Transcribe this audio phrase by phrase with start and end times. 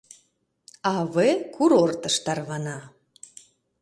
[0.93, 1.17] А.В.
[1.55, 2.77] курортыш тарвана.